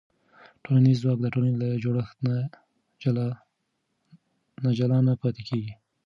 [0.63, 2.17] ټولنیز ځواک د ټولنې له جوړښت
[4.63, 5.73] نه جلا نه پاتې کېږي.